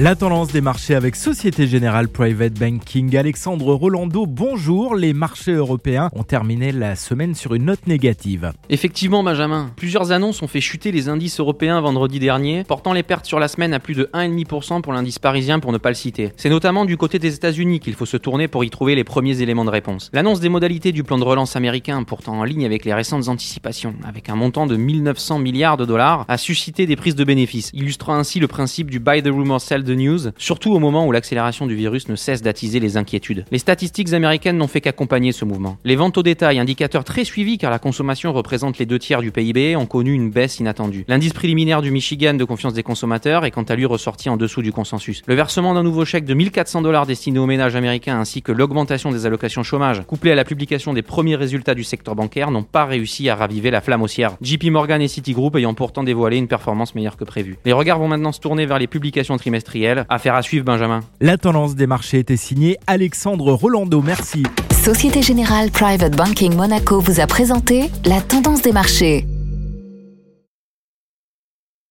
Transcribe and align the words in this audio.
La 0.00 0.14
tendance 0.14 0.52
des 0.52 0.60
marchés 0.60 0.94
avec 0.94 1.16
Société 1.16 1.66
Générale 1.66 2.08
Private 2.08 2.52
Banking. 2.52 3.16
Alexandre 3.16 3.74
Rolando, 3.74 4.26
bonjour. 4.26 4.94
Les 4.94 5.12
marchés 5.12 5.54
européens 5.54 6.08
ont 6.12 6.22
terminé 6.22 6.70
la 6.70 6.94
semaine 6.94 7.34
sur 7.34 7.52
une 7.54 7.64
note 7.64 7.84
négative. 7.88 8.52
Effectivement, 8.70 9.24
Benjamin. 9.24 9.72
Plusieurs 9.74 10.12
annonces 10.12 10.40
ont 10.40 10.46
fait 10.46 10.60
chuter 10.60 10.92
les 10.92 11.08
indices 11.08 11.40
européens 11.40 11.80
vendredi 11.80 12.20
dernier, 12.20 12.62
portant 12.62 12.92
les 12.92 13.02
pertes 13.02 13.26
sur 13.26 13.40
la 13.40 13.48
semaine 13.48 13.74
à 13.74 13.80
plus 13.80 13.96
de 13.96 14.08
1,5% 14.14 14.82
pour 14.82 14.92
l'indice 14.92 15.18
parisien 15.18 15.58
pour 15.58 15.72
ne 15.72 15.78
pas 15.78 15.88
le 15.88 15.96
citer. 15.96 16.30
C'est 16.36 16.48
notamment 16.48 16.84
du 16.84 16.96
côté 16.96 17.18
des 17.18 17.34
États-Unis 17.34 17.80
qu'il 17.80 17.94
faut 17.94 18.06
se 18.06 18.16
tourner 18.16 18.46
pour 18.46 18.62
y 18.62 18.70
trouver 18.70 18.94
les 18.94 19.02
premiers 19.02 19.42
éléments 19.42 19.64
de 19.64 19.70
réponse. 19.70 20.10
L'annonce 20.12 20.38
des 20.38 20.48
modalités 20.48 20.92
du 20.92 21.02
plan 21.02 21.18
de 21.18 21.24
relance 21.24 21.56
américain, 21.56 22.04
pourtant 22.04 22.38
en 22.38 22.44
ligne 22.44 22.64
avec 22.64 22.84
les 22.84 22.94
récentes 22.94 23.26
anticipations, 23.26 23.96
avec 24.04 24.28
un 24.28 24.36
montant 24.36 24.68
de 24.68 24.76
1900 24.76 25.40
milliards 25.40 25.76
de 25.76 25.86
dollars, 25.86 26.24
a 26.28 26.38
suscité 26.38 26.86
des 26.86 26.94
prises 26.94 27.16
de 27.16 27.24
bénéfices, 27.24 27.72
illustrant 27.74 28.14
ainsi 28.14 28.38
le 28.38 28.46
principe 28.46 28.92
du 28.92 29.00
buy 29.00 29.24
the 29.24 29.26
rumor 29.26 29.60
sell 29.60 29.87
news, 29.94 30.30
surtout 30.38 30.72
au 30.72 30.78
moment 30.78 31.06
où 31.06 31.12
l'accélération 31.12 31.66
du 31.66 31.74
virus 31.74 32.08
ne 32.08 32.16
cesse 32.16 32.42
d'attiser 32.42 32.80
les 32.80 32.96
inquiétudes. 32.96 33.44
Les 33.50 33.58
statistiques 33.58 34.12
américaines 34.12 34.56
n'ont 34.56 34.68
fait 34.68 34.80
qu'accompagner 34.80 35.32
ce 35.32 35.44
mouvement. 35.44 35.78
Les 35.84 35.96
ventes 35.96 36.18
au 36.18 36.22
détail, 36.22 36.58
indicateur 36.58 37.04
très 37.04 37.24
suivi 37.24 37.58
car 37.58 37.70
la 37.70 37.78
consommation 37.78 38.32
représente 38.32 38.78
les 38.78 38.86
deux 38.86 38.98
tiers 38.98 39.20
du 39.20 39.30
PIB, 39.30 39.76
ont 39.76 39.86
connu 39.86 40.12
une 40.12 40.30
baisse 40.30 40.58
inattendue. 40.58 41.04
L'indice 41.08 41.32
préliminaire 41.32 41.82
du 41.82 41.90
Michigan 41.90 42.34
de 42.34 42.44
confiance 42.44 42.74
des 42.74 42.82
consommateurs 42.82 43.44
est 43.44 43.50
quant 43.50 43.62
à 43.62 43.74
lui 43.74 43.86
ressorti 43.86 44.28
en 44.28 44.36
dessous 44.36 44.62
du 44.62 44.72
consensus. 44.72 45.22
Le 45.26 45.34
versement 45.34 45.74
d'un 45.74 45.82
nouveau 45.82 46.04
chèque 46.04 46.24
de 46.24 46.34
1400 46.34 46.82
dollars 46.82 47.06
destiné 47.06 47.38
aux 47.38 47.46
ménages 47.46 47.76
américains 47.76 48.18
ainsi 48.18 48.42
que 48.42 48.52
l'augmentation 48.52 49.10
des 49.10 49.26
allocations 49.26 49.62
chômage, 49.62 50.02
couplée 50.06 50.32
à 50.32 50.34
la 50.34 50.44
publication 50.44 50.92
des 50.92 51.02
premiers 51.02 51.36
résultats 51.36 51.74
du 51.74 51.84
secteur 51.84 52.14
bancaire, 52.14 52.50
n'ont 52.50 52.62
pas 52.62 52.84
réussi 52.84 53.28
à 53.28 53.36
raviver 53.36 53.70
la 53.70 53.80
flamme 53.80 54.02
haussière. 54.02 54.36
JP 54.40 54.64
Morgan 54.70 55.02
et 55.02 55.08
Citigroup 55.08 55.56
ayant 55.56 55.74
pourtant 55.74 56.02
dévoilé 56.02 56.36
une 56.36 56.48
performance 56.48 56.94
meilleure 56.94 57.16
que 57.16 57.24
prévu. 57.24 57.58
Les 57.64 57.72
regards 57.72 57.98
vont 57.98 58.08
maintenant 58.08 58.32
se 58.32 58.40
tourner 58.40 58.66
vers 58.66 58.78
les 58.78 58.86
publications 58.86 59.36
trimestrielles 59.36 59.77
Affaire 60.08 60.34
à 60.34 60.42
suivre, 60.42 60.64
Benjamin. 60.64 61.00
La 61.20 61.36
tendance 61.36 61.74
des 61.74 61.86
marchés 61.86 62.18
était 62.18 62.36
signée 62.36 62.76
Alexandre 62.86 63.52
Rolando. 63.52 64.02
Merci. 64.02 64.42
Société 64.72 65.22
Générale 65.22 65.70
Private 65.70 66.16
Banking 66.16 66.54
Monaco 66.54 67.00
vous 67.00 67.20
a 67.20 67.26
présenté 67.26 67.90
la 68.04 68.20
tendance 68.20 68.62
des 68.62 68.72
marchés. 68.72 69.26